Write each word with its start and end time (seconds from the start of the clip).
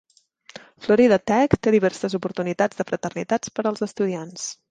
Florida 0.85 1.19
Tech 1.31 1.53
té 1.67 1.73
diverses 1.75 2.17
oportunitats 2.19 2.81
de 2.81 2.87
fraternitats 2.93 3.55
per 3.59 3.67
als 3.73 3.89
estudiants. 3.91 4.51